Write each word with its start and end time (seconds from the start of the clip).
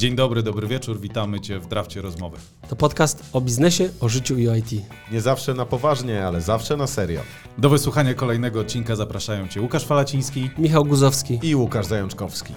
Dzień 0.00 0.16
dobry, 0.16 0.42
dobry 0.42 0.66
wieczór, 0.66 1.00
witamy 1.00 1.40
Cię 1.40 1.58
w 1.58 1.66
Drafcie 1.66 2.02
Rozmowy. 2.02 2.36
To 2.68 2.76
podcast 2.76 3.24
o 3.32 3.40
biznesie, 3.40 3.90
o 4.00 4.08
życiu 4.08 4.38
i 4.38 4.48
o 4.48 4.54
IT. 4.54 4.70
Nie 5.12 5.20
zawsze 5.20 5.54
na 5.54 5.66
poważnie, 5.66 6.26
ale 6.26 6.40
zawsze 6.40 6.76
na 6.76 6.86
serio. 6.86 7.20
Do 7.58 7.68
wysłuchania 7.68 8.14
kolejnego 8.14 8.60
odcinka 8.60 8.96
zapraszają 8.96 9.48
Cię 9.48 9.60
Łukasz 9.60 9.84
Falaciński. 9.84 10.50
Michał 10.58 10.84
Guzowski. 10.84 11.38
I 11.42 11.56
Łukasz 11.56 11.86
Zajączkowski. 11.86 12.52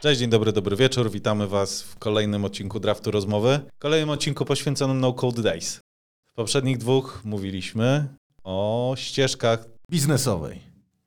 Cześć, 0.00 0.20
dzień 0.20 0.30
dobry, 0.30 0.52
dobry 0.52 0.76
wieczór, 0.76 1.10
witamy 1.10 1.46
Was 1.46 1.82
w 1.82 1.98
kolejnym 1.98 2.44
odcinku 2.44 2.80
Draftu 2.80 3.10
Rozmowy. 3.10 3.60
Kolejnym 3.78 4.10
odcinku 4.10 4.44
poświęconym 4.44 5.00
No 5.00 5.12
Code 5.12 5.42
Days. 5.42 5.80
W 6.26 6.34
poprzednich 6.34 6.78
dwóch 6.78 7.20
mówiliśmy 7.24 8.08
o 8.44 8.94
ścieżkach 8.96 9.64
Biznesowej. 9.90 10.60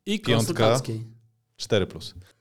I 0.06 0.20
Piątka. 0.20 0.82
Konsultanckiej. 1.56 1.56
4. 1.58 1.88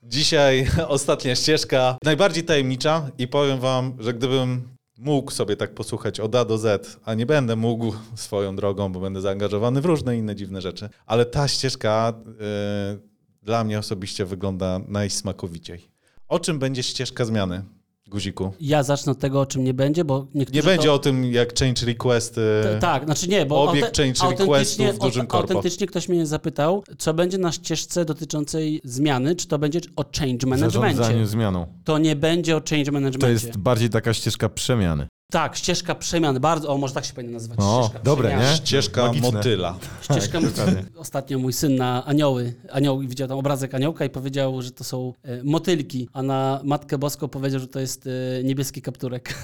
Dzisiaj 0.02 0.66
ostatnia 0.88 1.34
ścieżka, 1.34 1.96
najbardziej 2.04 2.44
tajemnicza 2.44 3.10
i 3.18 3.28
powiem 3.28 3.60
Wam, 3.60 3.96
że 3.98 4.14
gdybym 4.14 4.74
mógł 4.98 5.30
sobie 5.30 5.56
tak 5.56 5.74
posłuchać 5.74 6.20
od 6.20 6.34
A 6.34 6.44
do 6.44 6.58
Z, 6.58 7.00
a 7.04 7.14
nie 7.14 7.26
będę 7.26 7.56
mógł 7.56 7.94
swoją 8.14 8.56
drogą, 8.56 8.92
bo 8.92 9.00
będę 9.00 9.20
zaangażowany 9.20 9.80
w 9.80 9.84
różne 9.84 10.16
inne 10.16 10.36
dziwne 10.36 10.60
rzeczy, 10.60 10.88
ale 11.06 11.26
ta 11.26 11.48
ścieżka 11.48 12.12
y, 12.94 13.42
dla 13.42 13.64
mnie 13.64 13.78
osobiście 13.78 14.24
wygląda 14.24 14.80
najsmakowiciej. 14.88 15.88
O 16.28 16.38
czym 16.38 16.58
będzie 16.58 16.82
ścieżka 16.82 17.24
zmiany, 17.24 17.64
Guziku? 18.14 18.52
Ja 18.60 18.82
zacznę 18.82 19.12
od 19.12 19.18
tego, 19.18 19.40
o 19.40 19.46
czym 19.46 19.64
nie 19.64 19.74
będzie, 19.74 20.04
bo 20.04 20.26
niektórzy 20.34 20.56
Nie 20.56 20.62
będzie 20.62 20.88
to... 20.88 20.94
o 20.94 20.98
tym, 20.98 21.24
jak 21.24 21.58
change 21.58 21.86
requesty. 21.86 22.40
T- 22.62 22.78
Tak, 22.80 23.04
znaczy 23.04 23.28
nie, 23.28 23.46
bo 23.46 23.62
Obiekt 23.70 23.96
change 23.96 24.36
requestów 24.38 24.86
w 24.86 24.98
dużym 24.98 25.26
korpo. 25.26 25.54
Autentycznie 25.54 25.86
ktoś 25.86 26.08
mnie 26.08 26.26
zapytał, 26.26 26.84
co 26.98 27.14
będzie 27.14 27.38
na 27.38 27.52
ścieżce 27.52 28.04
dotyczącej 28.04 28.80
zmiany, 28.84 29.36
czy 29.36 29.46
to 29.48 29.58
będzie 29.58 29.80
o 29.96 30.04
change 30.18 30.46
managemencie. 30.46 30.96
Zarządzaniu 30.96 31.26
zmianą. 31.26 31.66
To 31.84 31.98
nie 31.98 32.16
będzie 32.16 32.56
o 32.56 32.60
change 32.70 32.92
managemencie. 32.92 33.18
To 33.18 33.28
jest 33.28 33.58
bardziej 33.58 33.90
taka 33.90 34.14
ścieżka 34.14 34.48
przemiany. 34.48 35.06
Tak, 35.30 35.56
ścieżka 35.56 35.94
przemian, 35.94 36.40
bardzo, 36.40 36.68
o 36.68 36.78
może 36.78 36.94
tak 36.94 37.04
się 37.04 37.12
powinno 37.14 37.32
nazywać, 37.32 37.58
O, 37.62 37.82
ścieżka 37.84 38.04
dobre, 38.04 38.28
przemian. 38.28 38.50
nie? 38.50 38.56
Ścieżka 38.56 39.06
Logiczne. 39.06 39.30
motyla. 39.32 39.78
Ścieżka, 40.02 40.40
Tak, 40.40 40.50
dokładnie. 40.50 40.84
ostatnio 40.96 41.38
mój 41.38 41.52
syn 41.52 41.76
na 41.76 42.04
anioły, 42.04 42.54
anioł, 42.72 43.00
widział 43.00 43.28
tam 43.28 43.38
obrazek 43.38 43.74
aniołka 43.74 44.04
i 44.04 44.10
powiedział, 44.10 44.62
że 44.62 44.70
to 44.70 44.84
są 44.84 45.12
e, 45.22 45.42
motylki, 45.44 46.08
a 46.12 46.22
na 46.22 46.60
Matkę 46.64 46.98
Boską 46.98 47.28
powiedział, 47.28 47.60
że 47.60 47.66
to 47.68 47.80
jest 47.80 48.06
e, 48.06 48.44
niebieski 48.44 48.82
kapturek. 48.82 49.34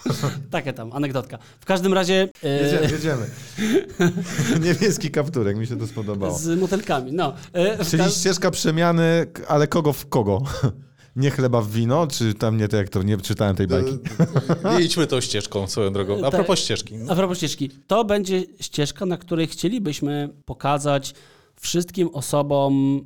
Takie 0.50 0.72
tam, 0.72 0.92
anegdotka. 0.92 1.38
W 1.60 1.64
każdym 1.64 1.94
razie 1.94 2.28
e, 2.44 2.48
Jedziemy, 2.62 2.92
jedziemy. 2.92 3.26
Niebieski 4.66 5.10
kapturek, 5.10 5.56
mi 5.56 5.66
się 5.66 5.76
to 5.78 5.86
spodobało. 5.86 6.38
z 6.38 6.60
motylkami, 6.60 7.12
no. 7.12 7.32
E, 7.52 7.84
w 7.84 7.90
Czyli 7.90 8.02
ka- 8.02 8.10
ścieżka 8.10 8.50
przemiany, 8.50 9.26
k- 9.32 9.42
ale 9.48 9.66
kogo 9.66 9.92
w 9.92 10.08
kogo? 10.08 10.42
Nie 11.16 11.30
chleba 11.30 11.60
w 11.60 11.70
wino, 11.70 12.06
czy 12.06 12.34
tam 12.34 12.56
nie 12.56 12.68
to 12.68 12.76
jak 12.76 12.88
to, 12.88 13.02
nie 13.02 13.16
czytałem 13.16 13.56
tej 13.56 13.66
bajki. 13.66 13.98
Nie 14.78 14.84
idźmy 14.84 15.06
tą 15.06 15.20
ścieżką 15.20 15.66
swoją 15.66 15.92
drogą. 15.92 16.18
A 16.18 16.22
Tak. 16.22 16.30
propos 16.30 16.58
ścieżki. 16.58 16.94
A 17.08 17.14
propos 17.14 17.38
ścieżki, 17.38 17.70
to 17.86 18.04
będzie 18.04 18.42
ścieżka, 18.60 19.06
na 19.06 19.16
której 19.18 19.46
chcielibyśmy 19.46 20.28
pokazać 20.44 21.14
wszystkim 21.60 22.08
osobom 22.12 23.00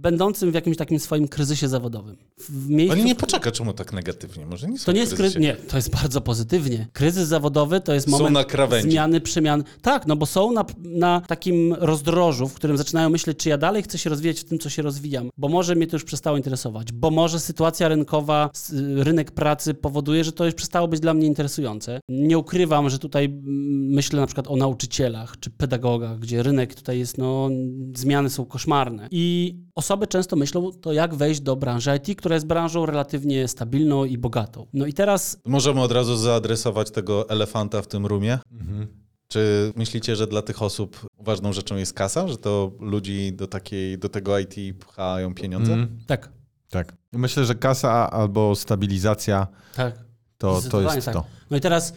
będącym 0.00 0.50
w 0.50 0.54
jakimś 0.54 0.76
takim 0.76 0.98
swoim 0.98 1.28
kryzysie 1.28 1.68
zawodowym. 1.68 2.16
W 2.38 2.68
miejscu, 2.68 2.92
Oni 2.92 3.04
nie 3.04 3.14
poczeka, 3.14 3.50
czemu 3.50 3.72
tak 3.72 3.92
negatywnie. 3.92 4.46
Może 4.46 4.68
nie 4.68 4.78
są 4.78 4.84
To 4.84 4.92
nie 4.92 5.00
jest 5.00 5.14
kryzys. 5.14 5.42
Nie, 5.42 5.54
to 5.54 5.76
jest 5.76 5.90
bardzo 5.90 6.20
pozytywnie. 6.20 6.86
Kryzys 6.92 7.28
zawodowy 7.28 7.80
to 7.80 7.94
jest 7.94 8.06
Są 8.06 8.12
moment 8.12 8.34
na 8.34 8.44
krawędzi. 8.44 8.90
zmiany, 8.90 9.20
przemian. 9.20 9.64
Tak, 9.82 10.06
no 10.06 10.16
bo 10.16 10.26
są 10.26 10.52
na, 10.52 10.64
na 10.78 11.20
takim 11.20 11.74
rozdrożu, 11.74 12.48
w 12.48 12.54
którym 12.54 12.76
zaczynają 12.76 13.10
myśleć, 13.10 13.38
czy 13.38 13.48
ja 13.48 13.58
dalej 13.58 13.82
chcę 13.82 13.98
się 13.98 14.10
rozwijać 14.10 14.40
w 14.40 14.44
tym, 14.44 14.58
co 14.58 14.70
się 14.70 14.82
rozwijam, 14.82 15.30
bo 15.36 15.48
może 15.48 15.74
mnie 15.74 15.86
to 15.86 15.96
już 15.96 16.04
przestało 16.04 16.36
interesować, 16.36 16.92
bo 16.92 17.10
może 17.10 17.40
sytuacja 17.40 17.88
rynkowa, 17.88 18.50
rynek 18.96 19.30
pracy 19.30 19.74
powoduje, 19.74 20.24
że 20.24 20.32
to 20.32 20.44
już 20.44 20.54
przestało 20.54 20.88
być 20.88 21.00
dla 21.00 21.14
mnie 21.14 21.26
interesujące. 21.26 22.00
Nie 22.08 22.38
ukrywam, 22.38 22.90
że 22.90 22.98
tutaj 22.98 23.40
myślę 23.70 24.20
na 24.20 24.26
przykład 24.26 24.48
o 24.48 24.56
nauczycielach 24.56 25.40
czy 25.40 25.50
pedagogach, 25.50 26.18
gdzie 26.18 26.42
rynek 26.42 26.74
tutaj 26.74 26.98
jest, 26.98 27.18
no, 27.18 27.48
zmiany 27.96 28.30
są 28.30 28.44
koszmarne. 28.44 29.08
I 29.10 29.54
osoby 29.74 29.89
często 29.96 30.36
myślą, 30.36 30.72
to 30.72 30.92
jak 30.92 31.14
wejść 31.14 31.40
do 31.40 31.56
branży 31.56 31.90
IT, 31.96 32.18
która 32.18 32.34
jest 32.34 32.46
branżą 32.46 32.86
relatywnie 32.86 33.48
stabilną 33.48 34.04
i 34.04 34.18
bogatą. 34.18 34.66
No 34.72 34.86
i 34.86 34.92
teraz 34.92 35.38
Możemy 35.46 35.80
od 35.80 35.92
razu 35.92 36.16
zaadresować 36.16 36.90
tego 36.90 37.28
elefanta 37.28 37.82
w 37.82 37.86
tym 37.86 38.06
rumie. 38.06 38.38
Mhm. 38.52 38.86
Czy 39.28 39.72
myślicie, 39.76 40.16
że 40.16 40.26
dla 40.26 40.42
tych 40.42 40.62
osób 40.62 41.06
ważną 41.18 41.52
rzeczą 41.52 41.76
jest 41.76 41.92
kasa? 41.92 42.28
Że 42.28 42.36
to 42.36 42.72
ludzi 42.80 43.32
do, 43.32 43.46
takiej, 43.46 43.98
do 43.98 44.08
tego 44.08 44.38
IT 44.38 44.54
pchają 44.78 45.34
pieniądze? 45.34 45.72
Mm, 45.72 45.98
tak, 46.06 46.32
tak. 46.70 46.96
Myślę, 47.12 47.44
że 47.44 47.54
kasa 47.54 48.10
albo 48.10 48.56
stabilizacja 48.56 49.46
tak. 49.74 49.94
to, 50.38 50.60
to 50.70 50.80
jest 50.80 51.04
tak. 51.06 51.14
to. 51.14 51.24
No 51.50 51.56
i 51.56 51.60
teraz 51.60 51.94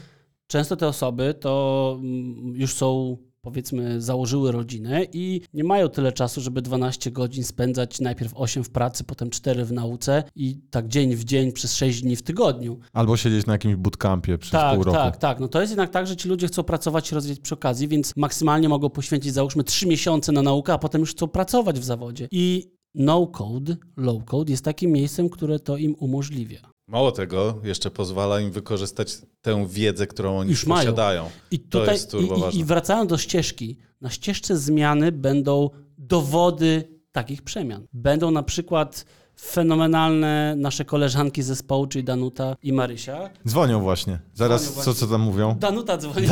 często 0.47 0.75
te 0.75 0.87
osoby 0.87 1.33
to 1.33 1.95
mm, 1.99 2.55
już 2.55 2.73
są, 2.73 3.17
powiedzmy, 3.43 4.01
założyły 4.01 4.51
rodzinę 4.51 5.03
i 5.13 5.41
nie 5.53 5.63
mają 5.63 5.89
tyle 5.89 6.11
czasu, 6.11 6.41
żeby 6.41 6.61
12 6.61 7.11
godzin 7.11 7.43
spędzać 7.43 8.01
najpierw 8.01 8.31
8 8.35 8.63
w 8.63 8.69
pracy, 8.69 9.03
potem 9.03 9.29
4 9.29 9.65
w 9.65 9.71
nauce 9.71 10.23
i 10.35 10.61
tak 10.69 10.87
dzień 10.87 11.15
w 11.15 11.23
dzień 11.23 11.51
przez 11.51 11.75
6 11.75 12.01
dni 12.01 12.15
w 12.15 12.21
tygodniu. 12.21 12.79
Albo 12.93 13.17
siedzieć 13.17 13.45
na 13.45 13.53
jakimś 13.53 13.75
bootcampie 13.75 14.37
przez 14.37 14.51
tak, 14.51 14.75
pół 14.75 14.83
roku. 14.83 14.97
tak, 14.97 15.17
tak. 15.17 15.39
No 15.39 15.47
to 15.47 15.61
jest 15.61 15.71
jednak 15.71 15.89
tak, 15.89 16.07
że 16.07 16.15
ci 16.15 16.29
ludzie 16.29 16.47
chcą 16.47 16.63
pracować 16.63 17.11
i 17.11 17.15
rozwijać 17.15 17.39
przy 17.39 17.53
okazji, 17.53 17.87
więc 17.87 18.13
maksymalnie 18.15 18.69
mogą 18.69 18.89
poświęcić 18.89 19.33
załóżmy 19.33 19.63
3 19.63 19.87
miesiące 19.87 20.31
na 20.31 20.41
naukę, 20.41 20.73
a 20.73 20.77
potem 20.77 21.01
już 21.01 21.11
chcą 21.11 21.27
pracować 21.27 21.79
w 21.79 21.83
zawodzie. 21.83 22.27
I 22.31 22.71
no 22.95 23.27
code, 23.27 23.75
low 23.97 24.25
code 24.25 24.51
jest 24.51 24.65
takim 24.65 24.91
miejscem, 24.91 25.29
które 25.29 25.59
to 25.59 25.77
im 25.77 25.95
umożliwia. 25.99 26.72
Mało 26.87 27.11
tego, 27.11 27.59
jeszcze 27.63 27.91
pozwala 27.91 28.39
im 28.39 28.51
wykorzystać 28.51 29.17
tę 29.41 29.67
wiedzę, 29.69 30.07
którą 30.07 30.37
oni 30.39 30.49
Już 30.51 30.65
mają. 30.65 30.81
posiadają. 30.81 31.29
I 31.51 31.59
To 31.59 31.79
tutaj 31.79 31.95
jest 31.95 32.11
turbo 32.11 32.49
i, 32.49 32.55
i, 32.55 32.59
i 32.59 32.63
wracając 32.65 33.09
do 33.09 33.17
ścieżki, 33.17 33.77
na 34.01 34.09
ścieżce 34.09 34.57
zmiany 34.57 35.11
będą 35.11 35.69
dowody 35.97 36.83
takich 37.11 37.41
przemian. 37.41 37.87
Będą 37.93 38.31
na 38.31 38.43
przykład 38.43 39.05
fenomenalne 39.41 40.55
nasze 40.57 40.85
koleżanki 40.85 41.43
z 41.43 41.45
zespołu, 41.45 41.87
czyli 41.87 42.03
Danuta 42.03 42.55
i 42.63 42.73
Marysia. 42.73 43.29
Dzwonią 43.47 43.81
właśnie. 43.81 44.19
Zaraz, 44.33 44.61
Dzwonią 44.61 44.75
co, 44.77 44.83
właśnie. 44.83 45.07
co 45.07 45.07
tam 45.07 45.21
mówią? 45.21 45.55
Danuta 45.59 45.97
dzwoni. 45.97 46.27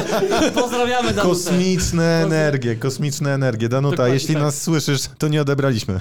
Pozdrawiamy 0.62 1.08
Danutę. 1.12 1.22
Kosmiczne 1.28 2.22
energie, 2.22 2.76
kosmiczne 2.76 3.34
energie. 3.34 3.68
Danuta, 3.68 3.90
Dokładnie 3.96 4.14
jeśli 4.14 4.34
tak. 4.34 4.42
nas 4.42 4.62
słyszysz, 4.62 5.00
to 5.18 5.28
nie 5.28 5.40
odebraliśmy. 5.42 6.00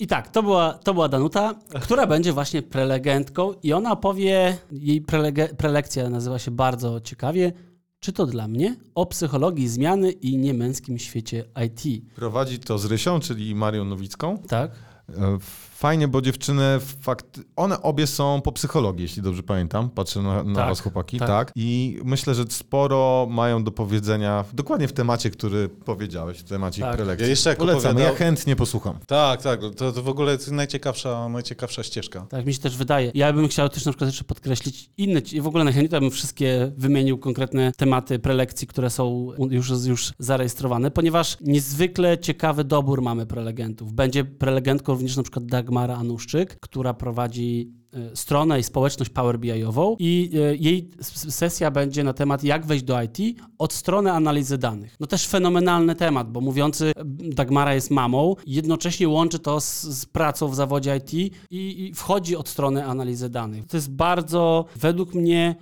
I 0.00 0.06
tak, 0.06 0.28
to 0.28 0.42
była, 0.42 0.72
to 0.72 0.94
była 0.94 1.08
Danuta, 1.08 1.54
która 1.80 2.06
będzie 2.06 2.32
właśnie 2.32 2.62
prelegentką 2.62 3.52
i 3.62 3.72
ona 3.72 3.96
powie, 3.96 4.56
jej 4.72 5.00
prelege, 5.00 5.48
prelekcja 5.48 6.10
nazywa 6.10 6.38
się 6.38 6.50
bardzo 6.50 7.00
ciekawie, 7.00 7.52
czy 8.00 8.12
to 8.12 8.26
dla 8.26 8.48
mnie? 8.48 8.76
O 8.94 9.06
psychologii 9.06 9.68
zmiany 9.68 10.10
i 10.10 10.36
niemęskim 10.38 10.98
świecie 10.98 11.44
IT. 11.66 12.04
Prowadzi 12.14 12.58
to 12.58 12.78
z 12.78 12.84
Rysią, 12.84 13.20
czyli 13.20 13.54
Marią 13.54 13.84
Nowicką. 13.84 14.38
Tak? 14.38 14.70
E, 15.08 15.38
Fajnie, 15.80 16.08
bo 16.08 16.22
dziewczyny, 16.22 16.62
fakt, 17.00 17.40
one 17.56 17.82
obie 17.82 18.06
są 18.06 18.40
po 18.40 18.52
psychologii, 18.52 19.02
jeśli 19.02 19.22
dobrze 19.22 19.42
pamiętam. 19.42 19.90
Patrzę 19.90 20.22
na, 20.22 20.44
na 20.44 20.54
Tak, 20.54 20.68
was, 20.68 20.80
chłopaki. 20.80 21.18
tak. 21.18 21.28
Tak. 21.28 21.52
I 21.56 21.98
myślę, 22.04 22.34
że 22.34 22.44
sporo 22.48 23.26
mają 23.30 23.64
do 23.64 23.70
powiedzenia 23.70 24.44
dokładnie 24.52 24.88
w 24.88 24.92
temacie, 24.92 25.30
który 25.30 25.68
powiedziałeś, 25.68 26.38
w 26.38 26.42
temacie 26.44 26.82
Tak. 26.82 26.90
ich 26.90 26.96
prelekcji. 26.96 27.24
Ja 27.24 27.30
jeszcze 27.30 27.50
jak 27.50 27.58
Polecam, 27.58 27.78
opowiadał- 27.92 28.12
ja 28.12 28.18
chętnie 28.18 28.56
posłucham. 28.56 28.98
Tak, 29.06 29.42
tak. 29.42 29.60
To, 29.76 29.92
to 29.92 30.02
w 30.02 30.08
ogóle 30.08 30.32
jest 30.32 30.50
najciekawsza, 30.50 31.28
najciekawsza 31.28 31.82
ścieżka. 31.82 32.26
Tak 32.28 32.46
mi 32.46 32.54
się 32.54 32.60
też 32.60 32.76
wydaje. 32.76 33.10
Ja 33.14 33.32
bym 33.32 33.48
chciał 33.48 33.68
też 33.68 33.84
na 33.86 33.92
przykład 33.92 34.08
jeszcze 34.08 34.24
podkreślić 34.24 34.90
inne, 34.96 35.20
w 35.40 35.46
ogóle 35.46 35.64
najchętniej 35.64 35.88
to 35.90 36.00
bym 36.00 36.10
wszystkie 36.10 36.72
wymienił 36.76 37.18
konkretne 37.18 37.72
tematy 37.76 38.18
prelekcji, 38.18 38.66
które 38.66 38.90
są 38.90 39.28
już, 39.50 39.70
już 39.86 40.12
zarejestrowane, 40.18 40.90
ponieważ 40.90 41.36
niezwykle 41.40 42.18
ciekawy 42.18 42.64
dobór 42.64 43.02
mamy 43.02 43.26
prelegentów. 43.26 43.92
Będzie 43.92 44.24
prelegentką 44.24 44.92
również 44.92 45.16
na 45.16 45.22
przykład 45.22 45.46
Dagmara 45.70 45.96
Anuszczyk, 45.96 46.60
która 46.60 46.94
prowadzi 46.94 47.72
e, 47.92 48.16
stronę 48.16 48.60
i 48.60 48.62
społeczność 48.62 49.10
Power 49.10 49.38
BI-ową 49.38 49.96
i 49.98 50.30
e, 50.34 50.56
jej 50.56 50.90
sesja 51.30 51.70
będzie 51.70 52.04
na 52.04 52.12
temat 52.12 52.44
jak 52.44 52.66
wejść 52.66 52.84
do 52.84 53.02
IT 53.02 53.18
od 53.58 53.72
strony 53.72 54.12
analizy 54.12 54.58
danych. 54.58 54.96
No 55.00 55.06
też 55.06 55.26
fenomenalny 55.26 55.94
temat, 55.94 56.32
bo 56.32 56.40
mówiący 56.40 56.92
e, 56.96 57.04
Dagmara 57.34 57.74
jest 57.74 57.90
mamą, 57.90 58.36
jednocześnie 58.46 59.08
łączy 59.08 59.38
to 59.38 59.60
z, 59.60 59.82
z 59.82 60.06
pracą 60.06 60.48
w 60.48 60.54
zawodzie 60.54 60.96
IT 60.96 61.12
i, 61.14 61.32
i 61.50 61.94
wchodzi 61.94 62.36
od 62.36 62.48
strony 62.48 62.84
analizy 62.84 63.28
danych. 63.28 63.66
To 63.66 63.76
jest 63.76 63.90
bardzo 63.90 64.64
według 64.76 65.14
mnie 65.14 65.54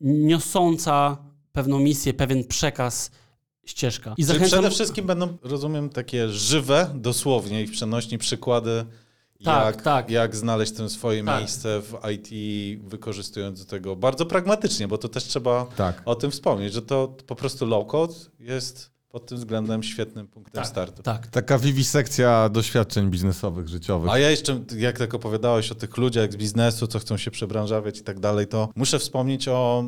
niosąca 0.00 1.16
pewną 1.52 1.78
misję, 1.78 2.14
pewien 2.14 2.44
przekaz 2.44 3.10
ścieżka. 3.66 4.14
I 4.16 4.24
zachęcam... 4.24 4.48
przede 4.48 4.70
wszystkim 4.70 5.06
będą, 5.06 5.36
rozumiem, 5.42 5.88
takie 5.88 6.28
żywe, 6.28 6.90
dosłownie 6.94 7.62
i 7.62 7.66
w 7.66 7.72
przenośni 7.72 8.18
przykłady, 8.18 8.84
Tak, 9.54 9.74
jak, 9.74 9.82
tak. 9.82 10.10
jak 10.10 10.36
znaleźć 10.36 10.72
to 10.72 10.88
swoje 10.88 11.24
Tak. 11.24 11.38
miejsce 11.38 11.82
w 11.82 11.94
IT, 12.12 12.28
wykorzystując 12.88 13.60
do 13.64 13.70
tego 13.70 13.96
bardzo 13.96 14.26
pragmatycznie, 14.26 14.88
bo 14.88 14.98
to 14.98 15.08
też 15.08 15.24
trzeba 15.24 15.66
Tak. 15.76 16.02
o 16.04 16.14
tym 16.14 16.30
wspomnieć, 16.30 16.72
że 16.72 16.82
to 16.82 17.08
po 17.26 17.34
prostu 17.36 17.66
low-code 17.66 18.14
jest 18.40 18.96
pod 19.08 19.26
tym 19.26 19.38
względem 19.38 19.82
świetnym 19.82 20.28
punktem 20.28 20.62
Tak, 20.62 20.66
startu. 20.66 21.02
Tak. 21.02 21.26
Taka 21.26 21.58
wiwisekcja 21.58 22.48
doświadczeń 22.48 23.10
biznesowych, 23.10 23.68
życiowych. 23.68 24.10
A 24.10 24.18
ja 24.18 24.30
jeszcze, 24.30 24.60
jak 24.76 24.98
tak 24.98 25.14
opowiadałeś 25.14 25.72
o 25.72 25.74
tych 25.74 25.96
ludziach 25.96 26.32
z 26.32 26.36
biznesu, 26.36 26.86
co 26.86 26.98
chcą 26.98 27.16
się 27.16 27.30
przebranżawiać 27.30 27.98
i 27.98 28.02
tak 28.02 28.20
dalej, 28.20 28.46
to 28.46 28.68
muszę 28.76 28.98
wspomnieć 28.98 29.48
o, 29.48 29.84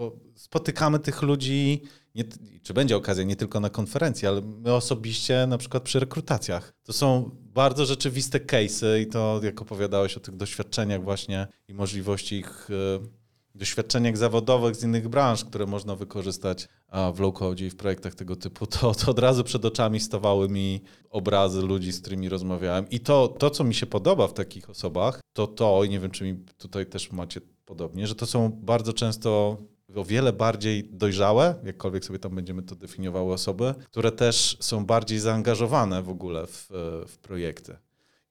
bo 0.00 0.16
spotykamy 0.34 0.98
tych 0.98 1.22
ludzi, 1.22 1.82
nie, 2.14 2.24
czy 2.62 2.74
będzie 2.74 2.96
okazja, 2.96 3.24
nie 3.24 3.36
tylko 3.36 3.60
na 3.60 3.70
konferencji, 3.70 4.28
ale 4.28 4.40
my 4.40 4.74
osobiście 4.74 5.46
na 5.46 5.58
przykład 5.58 5.82
przy 5.82 6.00
rekrutacjach. 6.00 6.72
To 6.82 6.92
są 6.92 7.30
bardzo 7.42 7.86
rzeczywiste 7.86 8.38
case'y 8.38 9.00
i 9.00 9.06
to, 9.06 9.40
jak 9.42 9.62
opowiadałeś 9.62 10.16
o 10.16 10.20
tych 10.20 10.36
doświadczeniach 10.36 11.02
właśnie 11.02 11.46
i 11.68 11.74
możliwości 11.74 12.36
ich 12.36 12.68
e, 12.70 13.54
doświadczeniach 13.54 14.16
zawodowych 14.16 14.76
z 14.76 14.84
innych 14.84 15.08
branż, 15.08 15.44
które 15.44 15.66
można 15.66 15.96
wykorzystać 15.96 16.68
w 17.14 17.20
low-code 17.20 17.64
i 17.64 17.70
w 17.70 17.76
projektach 17.76 18.14
tego 18.14 18.36
typu, 18.36 18.66
to, 18.66 18.94
to 18.94 19.10
od 19.10 19.18
razu 19.18 19.44
przed 19.44 19.64
oczami 19.64 20.00
stawały 20.00 20.48
mi 20.48 20.80
obrazy 21.10 21.62
ludzi, 21.62 21.92
z 21.92 22.00
którymi 22.00 22.28
rozmawiałem. 22.28 22.90
I 22.90 23.00
to, 23.00 23.28
to, 23.28 23.50
co 23.50 23.64
mi 23.64 23.74
się 23.74 23.86
podoba 23.86 24.26
w 24.26 24.32
takich 24.32 24.70
osobach, 24.70 25.20
to 25.32 25.46
to, 25.46 25.84
i 25.84 25.88
nie 25.88 26.00
wiem, 26.00 26.10
czy 26.10 26.24
mi 26.24 26.34
tutaj 26.58 26.86
też 26.86 27.12
macie 27.12 27.40
podobnie, 27.64 28.06
że 28.06 28.14
to 28.14 28.26
są 28.26 28.50
bardzo 28.52 28.92
często 28.92 29.56
o 29.96 30.04
wiele 30.04 30.32
bardziej 30.32 30.84
dojrzałe, 30.84 31.54
jakkolwiek 31.64 32.04
sobie 32.04 32.18
tam 32.18 32.34
będziemy 32.34 32.62
to 32.62 32.74
definiowały 32.74 33.32
osoby, 33.32 33.74
które 33.84 34.12
też 34.12 34.56
są 34.60 34.86
bardziej 34.86 35.18
zaangażowane 35.18 36.02
w 36.02 36.08
ogóle 36.08 36.46
w, 36.46 36.68
w 37.08 37.18
projekty. 37.18 37.76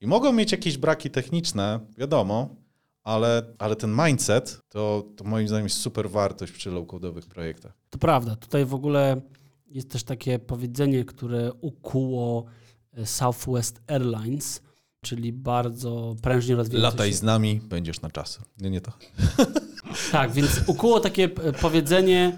I 0.02 0.08
mogą 0.08 0.34
mieć 0.34 0.52
jakieś 0.52 0.78
braki 0.78 1.10
techniczne, 1.10 1.80
wiadomo, 1.98 2.56
ale, 3.04 3.44
ale 3.58 3.76
ten 3.76 3.96
mindset 4.06 4.62
to, 4.70 5.04
to 5.16 5.24
moim 5.24 5.48
zdaniem 5.48 5.66
jest 5.66 5.78
super 5.78 6.10
wartość 6.10 6.52
przy 6.52 6.72
low-codowych 6.72 7.28
projektach. 7.28 7.74
To 7.90 7.98
prawda. 7.98 8.36
Tutaj 8.36 8.66
w 8.66 8.74
ogóle 8.74 9.22
jest 9.68 9.92
też 9.92 10.04
takie 10.04 10.40
powiedzenie, 10.40 11.06
które 11.06 11.54
ukuło 11.62 12.46
e, 12.94 13.06
Southwest 13.06 13.82
Airlines, 13.88 14.62
czyli 15.02 15.34
bardzo 15.34 16.16
prężnie 16.22 16.56
rozwijający 16.56 16.96
Lataj 16.98 17.10
się... 17.10 17.18
z 17.18 17.24
nami, 17.24 17.62
będziesz 17.64 18.02
na 18.02 18.12
czas. 18.12 18.40
Nie, 18.58 18.70
nie 18.70 18.82
to. 18.82 18.92
Tak, 20.12 20.32
więc 20.32 20.62
ukuło 20.68 21.00
takie 21.00 21.24
e, 21.24 21.54
powiedzenie 21.54 22.38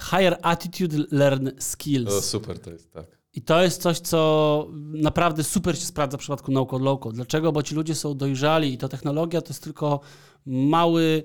higher 0.00 0.38
attitude, 0.42 0.96
learn 1.10 1.48
skills. 1.58 2.08
O, 2.08 2.22
super 2.22 2.58
to 2.58 2.70
jest, 2.70 2.92
tak. 2.92 3.18
I 3.32 3.42
to 3.42 3.62
jest 3.62 3.82
coś, 3.82 3.98
co 3.98 4.68
naprawdę 4.92 5.44
super 5.44 5.78
się 5.78 5.86
sprawdza 5.86 6.16
w 6.16 6.20
przypadku 6.20 6.52
no-code. 6.52 7.12
Dlaczego? 7.12 7.52
Bo 7.52 7.62
ci 7.62 7.74
ludzie 7.74 7.94
są 7.94 8.14
dojrzali 8.14 8.72
i 8.72 8.78
to 8.78 8.88
technologia 8.88 9.40
to 9.40 9.48
jest 9.48 9.62
tylko 9.62 10.00
mały 10.46 11.22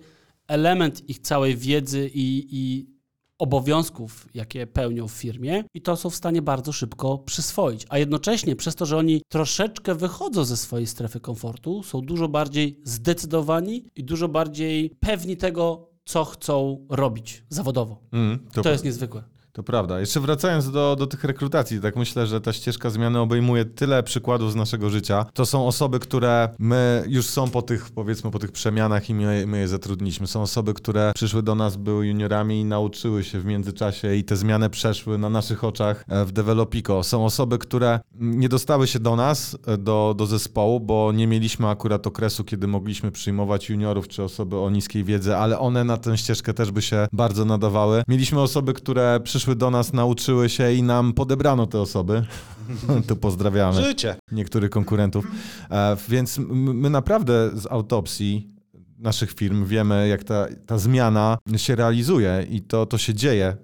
element 0.47 1.09
ich 1.09 1.19
całej 1.19 1.57
wiedzy 1.57 2.11
i, 2.13 2.47
i 2.51 2.92
obowiązków, 3.39 4.27
jakie 4.33 4.67
pełnią 4.67 5.07
w 5.07 5.11
firmie 5.11 5.63
i 5.73 5.81
to 5.81 5.95
są 5.95 6.09
w 6.09 6.15
stanie 6.15 6.41
bardzo 6.41 6.71
szybko 6.71 7.17
przyswoić. 7.17 7.85
A 7.89 7.97
jednocześnie 7.97 8.55
przez 8.55 8.75
to, 8.75 8.85
że 8.85 8.97
oni 8.97 9.21
troszeczkę 9.29 9.95
wychodzą 9.95 10.43
ze 10.45 10.57
swojej 10.57 10.87
strefy 10.87 11.19
komfortu, 11.19 11.83
są 11.83 12.01
dużo 12.01 12.27
bardziej 12.27 12.79
zdecydowani 12.83 13.85
i 13.95 14.03
dużo 14.03 14.27
bardziej 14.27 14.89
pewni 14.99 15.37
tego, 15.37 15.89
co 16.05 16.25
chcą 16.25 16.85
robić 16.89 17.43
zawodowo. 17.49 17.99
Mm, 18.11 18.39
To 18.63 18.71
jest 18.71 18.83
niezwykłe. 18.85 19.23
To 19.53 19.63
prawda. 19.63 19.99
Jeszcze 19.99 20.19
wracając 20.19 20.71
do, 20.71 20.95
do 20.95 21.07
tych 21.07 21.23
rekrutacji, 21.23 21.81
tak 21.81 21.95
myślę, 21.95 22.27
że 22.27 22.41
ta 22.41 22.53
ścieżka 22.53 22.89
zmiany 22.89 23.19
obejmuje 23.19 23.65
tyle 23.65 24.03
przykładów 24.03 24.51
z 24.51 24.55
naszego 24.55 24.89
życia. 24.89 25.25
To 25.33 25.45
są 25.45 25.67
osoby, 25.67 25.99
które 25.99 26.49
my 26.59 27.03
już 27.07 27.25
są 27.25 27.49
po 27.49 27.61
tych, 27.61 27.89
powiedzmy, 27.89 28.31
po 28.31 28.39
tych 28.39 28.51
przemianach 28.51 29.09
i 29.09 29.13
my, 29.13 29.43
my 29.47 29.59
je 29.59 29.67
zatrudniliśmy. 29.67 30.27
Są 30.27 30.41
osoby, 30.41 30.73
które 30.73 31.11
przyszły 31.15 31.43
do 31.43 31.55
nas, 31.55 31.75
były 31.75 32.07
juniorami 32.07 32.61
i 32.61 32.65
nauczyły 32.65 33.23
się 33.23 33.39
w 33.39 33.45
międzyczasie 33.45 34.15
i 34.15 34.23
te 34.23 34.35
zmiany 34.35 34.69
przeszły 34.69 35.17
na 35.17 35.29
naszych 35.29 35.63
oczach 35.63 36.05
e, 36.07 36.25
w 36.25 36.31
Developico. 36.31 37.03
Są 37.03 37.25
osoby, 37.25 37.57
które 37.57 37.99
nie 38.15 38.49
dostały 38.49 38.87
się 38.87 38.99
do 38.99 39.15
nas, 39.15 39.57
e, 39.67 39.77
do, 39.77 40.13
do 40.17 40.25
zespołu, 40.25 40.79
bo 40.79 41.11
nie 41.11 41.27
mieliśmy 41.27 41.67
akurat 41.67 42.07
okresu, 42.07 42.43
kiedy 42.43 42.67
mogliśmy 42.67 43.11
przyjmować 43.11 43.69
juniorów 43.69 44.07
czy 44.07 44.23
osoby 44.23 44.57
o 44.57 44.69
niskiej 44.69 45.03
wiedzy, 45.03 45.35
ale 45.35 45.59
one 45.59 45.83
na 45.83 45.97
tę 45.97 46.17
ścieżkę 46.17 46.53
też 46.53 46.71
by 46.71 46.81
się 46.81 47.07
bardzo 47.11 47.45
nadawały. 47.45 48.03
Mieliśmy 48.07 48.41
osoby, 48.41 48.73
które 48.73 49.19
przyszły 49.23 49.42
do 49.55 49.71
nas, 49.71 49.93
nauczyły 49.93 50.49
się 50.49 50.73
i 50.73 50.83
nam 50.83 51.13
podebrano 51.13 51.67
te 51.67 51.79
osoby. 51.79 52.25
tu 53.07 53.15
pozdrawiamy 53.15 53.83
Życie. 53.83 54.15
niektórych 54.31 54.69
konkurentów. 54.69 55.27
E, 55.71 55.97
więc 56.09 56.37
my 56.49 56.89
naprawdę 56.89 57.51
z 57.53 57.65
autopsji 57.65 58.49
naszych 58.97 59.33
firm 59.33 59.65
wiemy, 59.65 60.07
jak 60.07 60.23
ta, 60.23 60.47
ta 60.65 60.77
zmiana 60.77 61.37
się 61.57 61.75
realizuje 61.75 62.47
i 62.49 62.61
to, 62.61 62.85
to 62.85 62.97
się 62.97 63.13
dzieje 63.13 63.57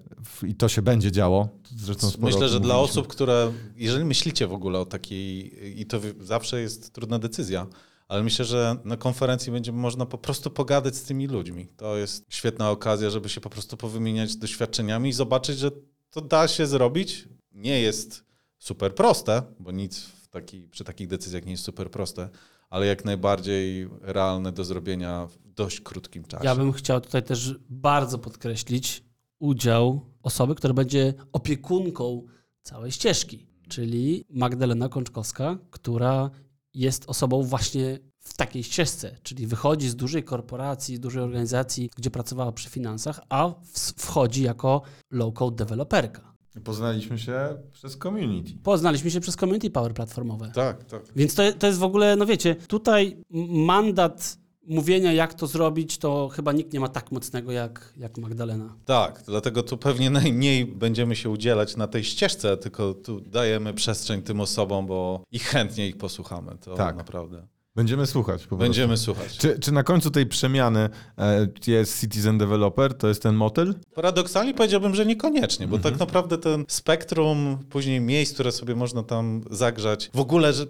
i 0.44 0.56
to 0.56 0.70
się 0.70 0.82
będzie 0.82 1.12
działo. 1.12 1.50
Zresztą 1.76 2.08
Myślę, 2.20 2.50
że 2.50 2.60
dla 2.60 2.78
osób, 2.78 3.08
które, 3.08 3.52
jeżeli 3.76 4.06
myślicie 4.06 4.48
w 4.48 4.54
ogóle 4.54 4.80
o 4.80 4.86
takiej, 4.86 5.54
i 5.82 5.86
to 5.86 6.00
zawsze 6.20 6.62
jest 6.62 6.94
trudna 6.94 7.20
decyzja, 7.20 7.68
ale 8.10 8.24
myślę, 8.24 8.46
że 8.46 8.76
na 8.84 8.98
konferencji 8.98 9.52
będzie 9.52 9.72
można 9.72 10.06
po 10.06 10.18
prostu 10.18 10.50
pogadać 10.50 10.96
z 10.96 11.04
tymi 11.04 11.28
ludźmi. 11.28 11.68
To 11.78 11.98
jest 11.98 12.26
świetna 12.30 12.72
okazja, 12.72 13.10
żeby 13.10 13.30
się 13.30 13.42
po 13.42 13.50
prostu 13.50 13.78
powymieniać 13.78 14.36
doświadczeniami 14.36 15.10
i 15.10 15.14
zobaczyć, 15.14 15.58
że 15.58 15.72
to 16.10 16.22
da 16.22 16.48
się 16.48 16.68
zrobić. 16.68 17.28
Nie 17.52 17.82
jest 17.82 18.24
super 18.58 18.96
proste, 18.96 19.42
bo 19.60 19.72
nic 19.72 20.06
taki, 20.32 20.68
przy 20.68 20.84
takich 20.84 21.08
decyzjach 21.08 21.46
nie 21.46 21.52
jest 21.52 21.64
super 21.64 21.92
proste, 21.92 22.30
ale 22.70 22.86
jak 22.86 23.06
najbardziej 23.06 23.90
realne 24.02 24.52
do 24.52 24.64
zrobienia 24.64 25.26
w 25.26 25.38
dość 25.54 25.82
krótkim 25.82 26.24
czasie. 26.24 26.46
Ja 26.46 26.56
bym 26.56 26.74
chciał 26.74 27.02
tutaj 27.02 27.24
też 27.24 27.56
bardzo 27.70 28.20
podkreślić 28.20 29.04
udział 29.40 30.06
osoby, 30.24 30.56
która 30.56 30.74
będzie 30.74 31.14
opiekunką 31.32 32.26
całej 32.62 32.92
ścieżki, 32.92 33.48
czyli 33.68 34.26
Magdalena 34.30 34.90
Kączkowska, 34.90 35.58
która 35.72 36.32
jest 36.74 37.10
osobą 37.10 37.44
właśnie 37.44 38.00
w 38.20 38.38
takiej 38.38 38.64
ścieżce, 38.64 39.18
czyli 39.24 39.48
wychodzi 39.48 39.90
z 39.90 39.96
dużej 39.96 40.24
korporacji, 40.24 40.96
z 40.96 41.00
dużej 41.00 41.24
organizacji, 41.24 41.90
gdzie 41.96 42.12
pracowała 42.12 42.52
przy 42.52 42.70
finansach, 42.70 43.20
a 43.30 43.54
wchodzi 43.98 44.44
jako 44.44 44.82
low-code 45.14 45.56
deweloperka. 45.56 46.30
Poznaliśmy 46.64 47.20
się 47.20 47.58
przez 47.72 47.98
community. 47.98 48.54
Poznaliśmy 48.64 49.12
się 49.12 49.20
przez 49.20 49.36
Community 49.36 49.70
Power 49.70 49.94
platformowe. 49.94 50.52
Tak, 50.56 50.84
tak. 50.84 51.02
Więc 51.16 51.36
to, 51.36 51.54
to 51.54 51.68
jest 51.68 51.80
w 51.80 51.84
ogóle, 51.84 52.16
no 52.16 52.26
wiecie, 52.26 52.56
tutaj 52.56 53.24
mandat 53.50 54.38
mówienia, 54.68 55.14
jak 55.14 55.34
to 55.34 55.48
zrobić, 55.48 55.98
to 55.98 56.30
chyba 56.34 56.52
nikt 56.52 56.74
nie 56.74 56.80
ma 56.80 56.88
tak 56.88 57.12
mocnego 57.12 57.52
jak, 57.52 57.94
jak 57.98 58.18
Magdalena. 58.18 58.76
Tak, 58.86 59.24
dlatego 59.28 59.64
tu 59.64 59.78
pewnie 59.78 60.10
najmniej 60.20 60.66
będziemy 60.66 61.16
się 61.16 61.30
udzielać 61.30 61.76
na 61.78 61.88
tej 61.88 62.04
ścieżce, 62.04 62.58
tylko 62.58 62.94
tu 62.94 63.22
dajemy 63.22 63.74
przestrzeń 63.74 64.22
tym 64.22 64.42
osobom, 64.42 64.88
bo 64.88 65.24
i 65.32 65.40
chętnie 65.40 65.88
ich 65.88 65.98
posłuchamy. 65.98 66.58
To 66.62 66.76
Tak. 66.76 66.96
naprawdę. 66.96 67.48
Będziemy 67.76 68.08
słuchać. 68.08 68.42
Po 68.42 68.48
prostu. 68.48 68.64
Będziemy 68.64 68.98
słuchać. 68.98 69.38
Czy, 69.38 69.60
czy 69.60 69.72
na 69.72 69.84
końcu 69.84 70.12
tej 70.12 70.26
przemiany 70.26 70.90
e, 71.18 71.48
jest 71.68 72.02
Citizen 72.02 72.38
Developer? 72.38 72.94
To 72.94 73.08
jest 73.08 73.24
ten 73.24 73.36
motyl? 73.36 73.76
Paradoksalnie 73.96 74.54
powiedziałbym, 74.54 74.96
że 74.96 75.06
niekoniecznie, 75.06 75.68
bo 75.68 75.76
Mhm. 75.76 75.94
tak 75.94 76.00
naprawdę 76.00 76.38
ten 76.38 76.66
spektrum 76.68 77.58
później 77.70 78.02
miejsc, 78.02 78.34
które 78.34 78.52
sobie 78.52 78.76
można 78.76 79.04
tam 79.04 79.42
zagrzać, 79.52 80.10
w 80.14 80.20
ogóle, 80.20 80.54
że 80.54 80.66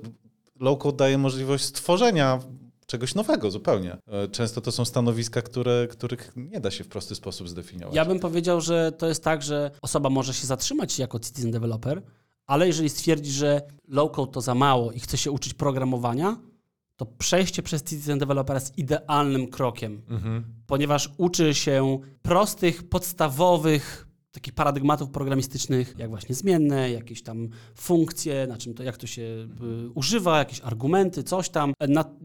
low-code 0.61 0.95
daje 0.95 1.17
możliwość 1.17 1.63
stworzenia 1.65 2.39
czegoś 2.89 3.15
nowego 3.15 3.51
zupełnie. 3.51 3.97
E, 4.07 4.27
Często 4.27 4.61
to 4.61 4.71
są 4.71 4.85
stanowiska, 4.85 5.41
które, 5.41 5.87
których 5.91 6.31
nie 6.35 6.59
da 6.59 6.71
się 6.71 6.83
w 6.83 6.87
prosty 6.87 7.15
sposób 7.15 7.49
zdefiniować. 7.49 7.95
Ja 7.95 8.05
bym 8.05 8.19
powiedział, 8.19 8.61
że 8.61 8.91
to 8.91 9.07
jest 9.07 9.23
tak, 9.23 9.43
że 9.43 9.71
osoba 9.81 10.09
może 10.09 10.33
się 10.33 10.47
zatrzymać 10.47 10.99
jako 10.99 11.19
citizen 11.19 11.51
developer, 11.51 12.01
ale 12.45 12.67
jeżeli 12.67 12.89
stwierdzi, 12.89 13.31
że 13.31 13.61
low-code 13.89 14.31
to 14.31 14.41
za 14.41 14.55
mało 14.55 14.91
i 14.91 14.99
chce 14.99 15.17
się 15.17 15.31
uczyć 15.31 15.53
programowania, 15.53 16.37
to 16.95 17.05
przejście 17.05 17.63
przez 17.63 17.83
citizen 17.83 18.19
developer 18.19 18.55
jest 18.55 18.77
idealnym 18.77 19.47
krokiem, 19.47 20.01
ponieważ 20.67 21.09
uczy 21.17 21.53
się 21.53 21.99
prostych, 22.21 22.89
podstawowych 22.89 24.07
takich 24.39 24.53
paradygmatów 24.53 25.09
programistycznych, 25.09 25.95
jak 25.97 26.09
właśnie 26.09 26.35
zmienne, 26.35 26.91
jakieś 26.91 27.21
tam 27.23 27.49
funkcje, 27.75 28.47
na 28.47 28.57
czym 28.57 28.73
to, 28.73 28.83
jak 28.83 28.97
to 28.97 29.07
się 29.07 29.21
y, 29.21 29.89
używa, 29.95 30.39
jakieś 30.39 30.61
argumenty, 30.61 31.23
coś 31.23 31.49
tam 31.49 31.73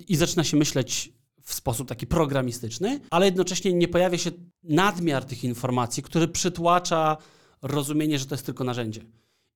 i 0.08 0.16
zaczyna 0.16 0.44
się 0.44 0.56
myśleć 0.56 1.12
w 1.42 1.54
sposób 1.54 1.88
taki 1.88 2.06
programistyczny, 2.06 3.00
ale 3.10 3.26
jednocześnie 3.26 3.72
nie 3.72 3.88
pojawia 3.88 4.18
się 4.18 4.30
nadmiar 4.62 5.24
tych 5.24 5.44
informacji, 5.44 6.02
który 6.02 6.28
przytłacza 6.28 7.16
rozumienie, 7.62 8.18
że 8.18 8.26
to 8.26 8.34
jest 8.34 8.46
tylko 8.46 8.64
narzędzie. 8.64 9.00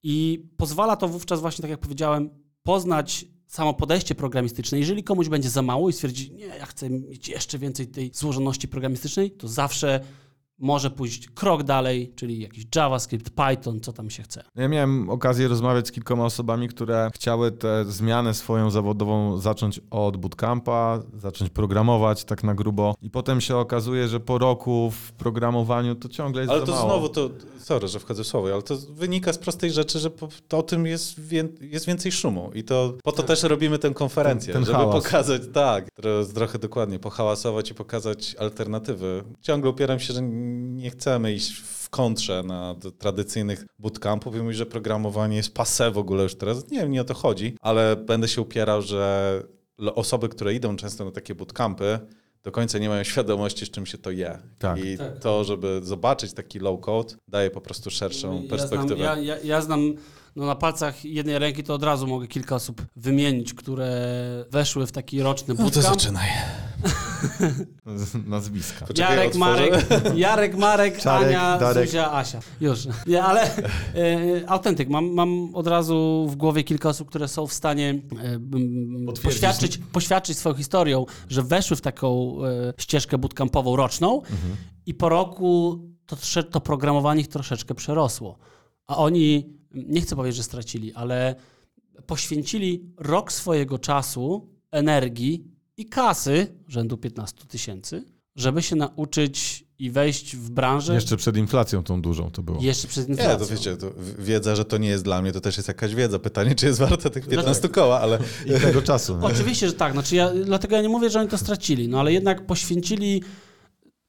I 0.03 0.45
pozwala 0.57 0.97
to 0.97 1.09
wówczas 1.09 1.41
właśnie, 1.41 1.63
tak 1.63 1.71
jak 1.71 1.81
powiedziałem, 1.81 2.31
poznać 2.63 3.25
samo 3.47 3.75
podejście 3.75 4.15
programistyczne. 4.15 4.79
Jeżeli 4.79 5.05
komuś 5.05 5.29
będzie 5.29 5.51
za 5.51 5.63
mało 5.63 5.89
i 5.89 5.93
stwierdzi, 5.93 6.33
nie, 6.33 6.47
ja 6.47 6.67
chcę 6.67 6.91
mieć 6.91 7.29
jeszcze 7.29 7.59
więcej 7.59 7.87
tej 7.87 8.11
złożoności 8.15 8.69
programistycznej, 8.69 9.31
to 9.31 9.49
zawsze 9.49 10.01
może 10.59 10.91
pójść 10.91 11.29
krok 11.29 11.63
dalej, 11.63 12.13
czyli 12.17 12.41
jakiś 12.41 12.65
JavaScript, 12.77 13.31
Python, 13.31 13.81
co 13.81 13.93
tam 13.93 14.11
się 14.11 14.23
chce. 14.23 14.45
Ja 14.57 14.69
miałem 14.69 15.11
okazję 15.11 15.49
rozmawiać 15.49 15.89
z 15.89 15.93
kilkoma 15.93 16.25
osobami, 16.25 16.69
które 16.69 17.11
chciały 17.15 17.53
tę 17.53 17.85
zmianę 17.85 18.35
swoją 18.35 18.71
zawodową 18.71 19.39
zacząć 19.39 19.81
od 19.91 20.17
bootcampa, 20.17 21.03
zacząć 21.19 21.51
programować 21.51 22.25
tak 22.25 22.45
na 22.45 22.55
grubo 22.55 22.95
i 23.03 23.11
potem 23.11 23.41
się 23.41 23.57
okazuje, 23.57 24.09
że 24.09 24.21
po 24.21 24.39
roku 24.39 24.91
w 24.91 25.13
programowaniu 25.13 25.95
to 25.95 26.09
ciągle 26.09 26.43
jest 26.43 26.51
Ale 26.53 26.61
za 26.61 26.67
to 26.67 26.73
mało. 26.73 26.89
znowu, 26.89 27.09
to, 27.09 27.31
sorry, 27.59 27.89
że 27.89 27.99
wchodzę 27.99 28.25
w 28.25 28.27
słowo, 28.27 28.53
ale 28.53 28.63
to 28.63 28.77
wynika 28.91 29.33
z 29.33 29.39
prostej 29.39 29.71
rzeczy, 29.71 29.99
że 29.99 30.11
po, 30.11 30.29
to 30.49 30.59
o 30.59 30.63
tym 30.63 30.87
jest, 30.87 31.21
wię, 31.21 31.49
jest 31.61 31.87
więcej 31.87 32.13
szumu 32.13 32.51
i 32.55 32.65
to 32.65 32.93
po 33.05 33.13
to 33.13 33.23
też 33.23 33.43
robimy 33.43 33.79
tę 33.79 33.91
konferencję, 33.91 34.53
Ten- 34.53 34.63
ten 34.65 34.73
żeby 34.73 34.85
hałas. 34.85 35.05
pokazać, 35.05 35.43
tak, 35.53 35.89
tro- 36.03 36.33
trochę 36.35 36.59
dokładnie 36.59 36.99
pohałasować 36.99 37.71
i 37.71 37.75
pokazać 37.75 38.35
alternatywy. 38.39 39.25
Ciągle 39.41 39.71
upieram 39.71 40.01
się, 40.01 40.13
że 40.15 40.21
nie 40.57 40.91
chcemy 40.91 41.33
iść 41.33 41.53
w 41.61 41.91
kontrze 41.91 42.43
na 42.43 42.75
tradycyjnych 42.99 43.67
bootcampów 43.79 44.37
i 44.37 44.39
mówić, 44.43 44.57
że 44.59 44.67
programowanie 44.67 45.37
jest 45.37 45.55
passe 45.55 45.91
w 45.91 45.99
ogóle 45.99 46.23
już 46.23 46.35
teraz. 46.35 46.71
Nie 46.71 46.79
wiem, 46.81 46.91
nie 46.91 47.01
o 47.01 47.05
to 47.05 47.15
chodzi, 47.15 47.55
ale 47.61 47.97
będę 47.97 48.29
się 48.29 48.41
upierał, 48.43 48.83
że 48.83 49.43
osoby, 49.95 50.29
które 50.29 50.55
idą 50.55 50.77
często 50.77 51.05
na 51.05 51.11
takie 51.11 51.35
bootcampy, 51.35 51.99
do 52.43 52.53
końca 52.53 52.79
nie 52.79 52.89
mają 52.89 53.05
świadomości, 53.05 53.67
z 53.67 53.71
czym 53.71 53.87
się 53.87 53.99
to 53.99 54.11
je. 54.11 54.39
Tak. 54.59 54.85
I 54.85 54.99
Tak. 54.99 55.19
to, 55.19 55.45
żeby 55.45 55.81
zobaczyć 55.83 56.33
taki 56.33 56.59
low 56.59 56.81
code, 56.81 57.15
daje 57.29 57.51
po 57.51 57.61
prostu 57.61 57.91
szerszą 57.91 58.43
perspektywę. 58.51 59.03
Ja 59.03 59.13
znam, 59.15 59.25
ja, 59.25 59.37
ja, 59.37 59.43
ja 59.45 59.63
znam 59.63 59.95
no 60.37 60.47
na 60.47 60.57
palcach 60.57 61.05
jednej 61.05 61.39
ręki 61.39 61.63
to 61.65 61.75
od 61.75 61.83
razu 61.83 62.07
mogę 62.07 62.27
kilka 62.27 62.55
osób 62.55 62.83
wymienić, 62.97 63.55
które 63.55 63.89
weszły 64.51 64.87
w 64.87 64.93
taki 64.93 65.23
roczny 65.23 65.49
No 65.49 65.57
to 65.59 65.63
bootcamp. 65.63 65.87
zaczynaj. 66.01 66.29
Nazwiska. 68.27 68.87
Poczekaj, 68.87 69.17
Jarek. 69.17 69.35
Marek, 69.35 69.87
Jarek, 70.17 70.57
Marek, 70.57 70.99
Czarek, 70.99 71.29
Ania, 71.29 71.59
Darek. 71.59 71.87
Zuzia, 71.87 72.13
Asia. 72.13 72.41
Już. 72.61 72.79
Nie, 73.07 73.23
ale 73.23 73.57
e, 73.57 74.51
autentyk. 74.51 74.89
Mam, 74.89 75.13
mam 75.15 75.55
od 75.55 75.67
razu 75.67 76.27
w 76.31 76.37
głowie 76.37 76.65
kilka 76.65 76.89
osób, 76.89 77.09
które 77.09 77.29
są 77.29 77.47
w 77.47 77.53
stanie 77.53 78.03
e, 79.15 79.23
poświadczyć, 79.23 79.79
poświadczyć 79.79 80.39
swoją 80.39 80.55
historią, 80.55 81.07
że 81.29 81.43
weszły 81.43 81.77
w 81.77 81.81
taką 81.81 82.39
e, 82.45 82.73
ścieżkę 82.79 83.19
bootcampową 83.19 83.77
roczną 83.77 84.23
i 84.87 84.95
po 84.95 85.09
roku 85.09 85.79
to, 86.07 86.43
to 86.43 86.61
programowanie 86.61 87.21
ich 87.21 87.29
troszeczkę 87.29 87.75
przerosło. 87.75 88.39
A 88.87 88.97
oni, 88.97 89.59
nie 89.75 90.01
chcę 90.01 90.17
powiedzieć, 90.17 90.37
że 90.37 90.43
stracili, 90.43 90.95
ale 90.95 91.35
poświęcili 92.07 92.93
rok 92.99 93.33
swojego 93.33 93.79
czasu, 93.79 94.49
energii 94.71 95.58
i 95.79 95.87
kasy 95.87 96.47
rzędu 96.69 96.97
15 96.97 97.45
tysięcy, 97.49 98.05
żeby 98.37 98.63
się 98.63 98.77
nauczyć 98.77 99.65
i 99.79 99.91
wejść 99.91 100.37
w 100.37 100.51
branżę 100.51 100.95
Jeszcze 100.95 101.17
przed 101.17 101.37
inflacją 101.37 101.83
tą 101.83 102.03
dużą 102.03 102.31
to 102.31 102.43
było. 102.43 102.59
jeszcze 102.63 102.89
przed 102.89 103.09
Nie, 103.09 103.15
inflacją. 103.15 103.47
to 103.47 103.53
wiecie, 103.55 103.77
to 103.77 103.91
wiedza, 104.19 104.57
że 104.57 104.65
to 104.65 104.79
nie 104.79 104.89
jest 104.89 105.05
dla 105.05 105.23
mnie, 105.23 105.33
to 105.33 105.41
też 105.41 105.57
jest 105.57 105.69
jakaś 105.69 105.95
wiedza. 105.95 106.19
Pytanie, 106.19 106.55
czy 106.55 106.67
jest 106.67 106.79
warte 106.79 107.11
tych 107.11 107.29
15 107.29 107.69
koła, 107.69 108.01
ale 108.01 108.19
I 108.47 108.61
tego 108.61 108.83
czasu. 108.83 109.19
nie? 109.19 109.27
Oczywiście, 109.27 109.67
że 109.67 109.73
tak. 109.73 109.93
Znaczy 109.93 110.17
ja, 110.17 110.31
dlatego 110.45 110.77
ja 110.77 110.83
nie 110.83 110.89
mówię, 110.89 111.11
że 111.11 111.21
oni 111.21 111.29
to 111.29 111.39
stracili, 111.39 111.89
no 111.89 112.01
ale 112.01 112.13
jednak 112.13 112.47
poświęcili 112.47 113.23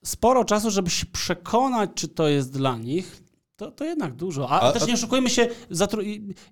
sporo 0.05 0.45
czasu, 0.45 0.71
żeby 0.71 0.89
się 0.89 1.05
przekonać, 1.05 1.89
czy 1.95 2.07
to 2.07 2.27
jest 2.27 2.51
dla 2.53 2.77
nich. 2.77 3.21
To, 3.59 3.71
to 3.71 3.85
jednak 3.85 4.15
dużo. 4.15 4.49
A, 4.49 4.59
A- 4.59 4.71
też 4.71 4.87
nie 4.87 4.93
oszukujmy 4.93 5.29
się, 5.29 5.47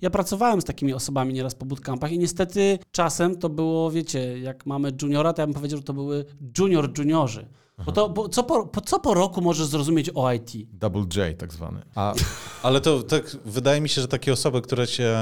ja 0.01 0.09
pracowałem 0.09 0.61
z 0.61 0.65
takimi 0.65 0.93
osobami 0.93 1.33
nieraz 1.33 1.55
po 1.55 1.65
bootcampach 1.65 2.11
i 2.11 2.19
niestety 2.19 2.79
czasem 2.91 3.37
to 3.37 3.49
było, 3.49 3.91
wiecie, 3.91 4.39
jak 4.39 4.65
mamy 4.65 4.91
juniora, 5.01 5.33
to 5.33 5.41
ja 5.41 5.47
bym 5.47 5.53
powiedział, 5.53 5.77
że 5.77 5.83
to 5.83 5.93
były 5.93 6.25
junior 6.57 6.97
juniorzy. 6.97 7.47
Bo, 7.85 7.91
to, 7.91 8.09
bo 8.09 8.29
co, 8.29 8.43
po, 8.43 8.67
po, 8.67 8.81
co 8.81 8.99
po 8.99 9.13
roku 9.13 9.41
możesz 9.41 9.67
zrozumieć 9.67 10.09
o 10.15 10.33
IT? 10.33 10.51
Double 10.73 11.01
J 11.15 11.37
tak 11.37 11.53
zwany. 11.53 11.81
A 11.95 12.13
Ale 12.63 12.81
to 12.81 13.03
tak, 13.03 13.37
wydaje 13.45 13.81
mi 13.81 13.89
się, 13.89 14.01
że 14.01 14.07
takie 14.07 14.33
osoby, 14.33 14.61
które 14.61 14.87
się 14.87 15.15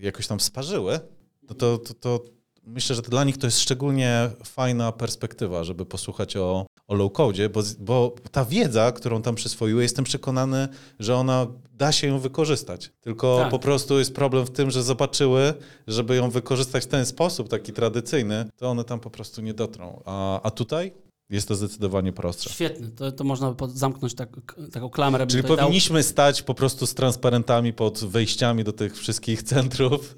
jakoś 0.00 0.26
tam 0.26 0.40
sparzyły, 0.40 1.00
no 1.48 1.54
to, 1.54 1.78
to, 1.78 1.94
to 1.94 2.20
myślę, 2.62 2.96
że 2.96 3.02
dla 3.02 3.24
nich 3.24 3.38
to 3.38 3.46
jest 3.46 3.60
szczególnie 3.60 4.30
fajna 4.44 4.92
perspektywa, 4.92 5.64
żeby 5.64 5.86
posłuchać 5.86 6.36
o, 6.36 6.66
o 6.88 6.94
low-codzie, 6.94 7.48
bo, 7.48 7.62
bo 7.78 8.14
ta 8.32 8.44
wiedza, 8.44 8.92
którą 8.92 9.22
tam 9.22 9.34
przyswoiły, 9.34 9.82
jestem 9.82 10.04
przekonany, 10.04 10.68
że 10.98 11.16
ona 11.16 11.46
da 11.72 11.92
się 11.92 12.06
ją 12.06 12.18
wykorzystać. 12.18 12.90
Tylko 13.00 13.38
Tak. 13.40 13.50
po 13.50 13.58
prostu 13.58 13.98
jest 13.98 14.14
problem 14.14 14.46
w 14.46 14.50
tym, 14.50 14.70
że 14.70 14.82
zobaczyły, 14.82 15.54
żeby 15.86 16.16
ją 16.16 16.30
wykorzystać 16.30 16.84
w 16.84 16.86
ten 16.86 17.06
sposób, 17.06 17.48
taki 17.48 17.72
tradycyjny, 17.72 18.50
to 18.56 18.68
one 18.68 18.84
tam 18.84 19.00
po 19.00 19.10
prostu 19.10 19.42
nie 19.42 19.54
dotrą. 19.54 20.02
A, 20.04 20.42
a 20.42 20.50
tutaj 20.50 20.92
jest 21.30 21.48
to 21.48 21.54
zdecydowanie 21.54 22.12
prostsze. 22.12 22.50
Świetny. 22.50 22.90
To, 22.90 23.12
to 23.12 23.24
można 23.24 23.50
by 23.50 23.56
pod- 23.56 23.78
zamknąć 23.78 24.14
tak, 24.14 24.28
taką 24.72 24.90
klamrę. 24.90 25.26
Czyli 25.26 25.42
tutaj 25.42 25.56
dał. 25.56 25.66
powinniśmy 25.66 26.02
stać 26.02 26.42
po 26.42 26.54
prostu 26.54 26.86
z 26.86 26.94
transparentami 26.94 27.72
pod 27.72 27.98
wejściami 27.98 28.64
do 28.64 28.72
tych 28.72 28.96
wszystkich 28.96 29.42
centrów. 29.42 30.16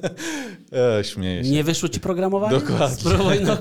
e, 0.98 1.04
śmieję 1.04 1.44
się. 1.44 1.50
Nie 1.50 1.64
wyszło 1.64 1.88
ci 1.88 2.00
programowanie? 2.00 2.60
Dokładnie. 2.60 2.96
Spróbuj 2.96 3.40
no 3.40 3.56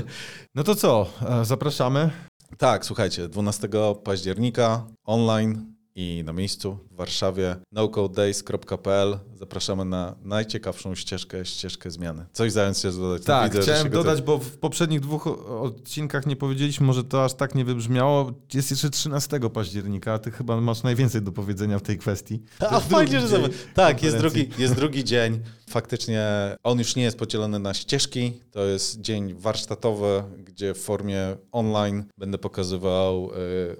no 0.54 0.64
to 0.64 0.74
co? 0.74 1.06
E, 1.28 1.44
Zapraszamy. 1.44 2.10
Tak, 2.58 2.86
słuchajcie, 2.86 3.28
12 3.28 3.68
października 4.04 4.86
online 5.04 5.73
i 5.96 6.22
na 6.26 6.32
miejscu 6.32 6.78
w 6.90 6.96
Warszawie 6.96 7.56
nocodedays.pl 7.72 9.18
zapraszamy 9.34 9.84
na 9.84 10.14
najciekawszą 10.22 10.94
ścieżkę, 10.94 11.44
ścieżkę 11.46 11.90
zmiany. 11.90 12.26
Coś 12.32 12.52
zająć 12.52 12.78
się 12.78 12.92
dodać. 12.92 13.24
Tak, 13.24 13.52
Widzę, 13.52 13.62
chciałem 13.62 13.90
dodać, 13.90 14.22
bo 14.22 14.38
w 14.38 14.58
poprzednich 14.58 15.00
dwóch 15.00 15.26
odcinkach 15.50 16.26
nie 16.26 16.36
powiedzieliśmy, 16.36 16.86
może 16.86 17.04
to 17.04 17.24
aż 17.24 17.34
tak 17.34 17.54
nie 17.54 17.64
wybrzmiało. 17.64 18.32
Jest 18.54 18.70
jeszcze 18.70 18.90
13 18.90 19.40
października, 19.50 20.12
a 20.12 20.18
ty 20.18 20.30
chyba 20.30 20.60
masz 20.60 20.82
najwięcej 20.82 21.22
do 21.22 21.32
powiedzenia 21.32 21.78
w 21.78 21.82
tej 21.82 21.98
kwestii. 21.98 22.42
A 22.70 22.80
fajnie, 22.80 23.20
że 23.20 23.28
zobacz. 23.28 23.52
Tak, 23.74 24.02
jest 24.02 24.18
drugi, 24.18 24.48
jest 24.58 24.74
drugi 24.74 25.04
dzień. 25.14 25.40
Faktycznie 25.70 26.26
on 26.62 26.78
już 26.78 26.96
nie 26.96 27.02
jest 27.02 27.18
podzielony 27.18 27.58
na 27.58 27.74
ścieżki. 27.74 28.32
To 28.50 28.64
jest 28.64 29.00
dzień 29.00 29.34
warsztatowy, 29.34 30.22
gdzie 30.44 30.74
w 30.74 30.78
formie 30.78 31.36
online 31.52 32.04
będę 32.18 32.38
pokazywał 32.38 33.30
y, 33.30 33.30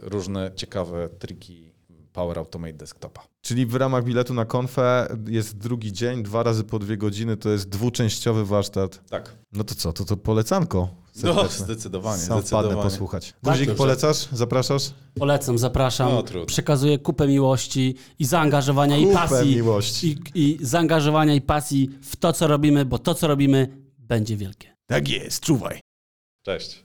różne 0.00 0.50
ciekawe 0.56 1.08
triki 1.08 1.73
Power 2.14 2.38
Automate 2.38 2.72
Desktopa. 2.72 3.22
Czyli 3.40 3.66
w 3.66 3.74
ramach 3.74 4.04
biletu 4.04 4.34
na 4.34 4.44
konfę 4.44 5.16
jest 5.28 5.58
drugi 5.58 5.92
dzień, 5.92 6.22
dwa 6.22 6.42
razy 6.42 6.64
po 6.64 6.78
dwie 6.78 6.96
godziny, 6.96 7.36
to 7.36 7.48
jest 7.48 7.68
dwuczęściowy 7.68 8.44
warsztat. 8.46 9.08
Tak. 9.10 9.36
No 9.52 9.64
to 9.64 9.74
co, 9.74 9.92
to 9.92 10.04
to 10.04 10.16
polecanko 10.16 10.88
No, 11.22 11.34
serdeczne. 11.34 11.64
zdecydowanie. 11.64 12.22
Sam 12.22 12.38
zdecydowanie. 12.40 12.82
posłuchać. 12.82 13.32
Tak, 13.32 13.52
Guzik, 13.52 13.66
dobrze. 13.66 13.78
polecasz? 13.78 14.28
Zapraszasz? 14.32 14.82
Polecam, 15.14 15.58
zapraszam. 15.58 16.10
No, 16.12 16.22
trudno. 16.22 16.46
Przekazuję 16.46 16.98
kupę 16.98 17.28
miłości 17.28 17.94
i 18.18 18.24
zaangażowania 18.24 18.96
i 18.96 19.02
Kupę 19.06 19.14
pasji. 19.14 19.56
miłości. 19.56 20.16
I, 20.34 20.40
I 20.62 20.66
zaangażowania 20.66 21.34
i 21.34 21.40
pasji 21.40 21.90
w 22.02 22.16
to, 22.16 22.32
co 22.32 22.46
robimy, 22.46 22.84
bo 22.84 22.98
to, 22.98 23.14
co 23.14 23.26
robimy, 23.26 23.68
będzie 23.98 24.36
wielkie. 24.36 24.76
Tak 24.86 25.08
jest, 25.08 25.40
czuwaj. 25.40 25.80
Cześć. 26.42 26.84